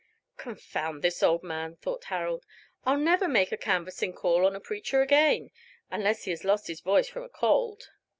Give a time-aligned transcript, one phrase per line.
[0.37, 2.43] "Confound this old man," thought Harold.
[2.87, 5.51] "I'll never make a canvassing call on a preacher again,
[5.91, 7.83] unless he has lost his voice from a cold."